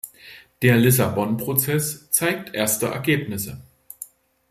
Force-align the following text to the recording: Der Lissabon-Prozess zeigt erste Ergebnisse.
Der 0.63 0.77
Lissabon-Prozess 0.77 2.09
zeigt 2.09 2.55
erste 2.55 2.87
Ergebnisse. 2.87 3.61